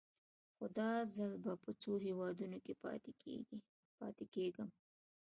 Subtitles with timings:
[0.55, 2.73] خو دا ځل به په څو هېوادونو کې
[4.03, 4.69] پاتې کېږم.